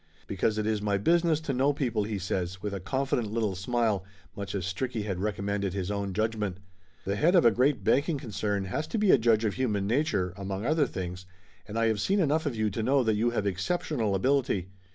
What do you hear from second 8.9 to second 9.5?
be a judge